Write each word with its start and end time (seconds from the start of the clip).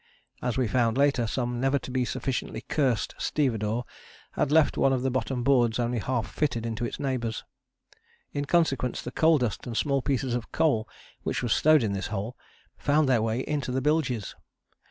As 0.41 0.57
we 0.57 0.67
found 0.67 0.97
later, 0.97 1.27
some 1.27 1.59
never 1.61 1.77
to 1.77 1.91
be 1.91 2.05
sufficiently 2.05 2.61
cursed 2.61 3.13
stevedore 3.19 3.85
had 4.31 4.51
left 4.51 4.75
one 4.75 4.91
of 4.93 5.03
the 5.03 5.11
bottom 5.11 5.43
boards 5.43 5.77
only 5.77 5.99
half 5.99 6.25
fitted 6.33 6.65
into 6.65 6.83
its 6.85 6.99
neighbours. 6.99 7.43
In 8.33 8.45
consequence 8.45 9.03
the 9.03 9.11
coal 9.11 9.37
dust 9.37 9.67
and 9.67 9.77
small 9.77 10.01
pieces 10.01 10.33
of 10.33 10.51
coal, 10.51 10.89
which 11.21 11.43
was 11.43 11.53
stowed 11.53 11.83
in 11.83 11.93
this 11.93 12.07
hold, 12.07 12.33
found 12.79 13.07
their 13.07 13.21
way 13.21 13.41
into 13.41 13.71
the 13.71 13.79
bilges. 13.79 14.33